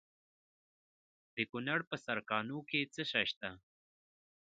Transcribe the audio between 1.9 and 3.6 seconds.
سرکاڼو کې څه شی شته؟